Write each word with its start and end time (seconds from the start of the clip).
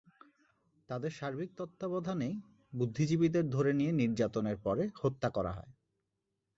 তাঁদের 0.89 1.11
সার্বিক 1.11 1.49
তত্ত্বাবধানে 1.57 2.29
বুদ্ধিজীবীদের 2.73 3.45
ধরে 3.49 3.71
নিয়ে 3.73 3.91
নির্যাতনের 3.91 4.57
পরে 4.57 4.83
হত্যা 5.01 5.29
করা 5.29 5.51
হয়। 5.51 5.71